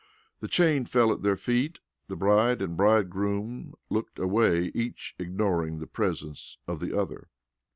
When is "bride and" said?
2.15-2.75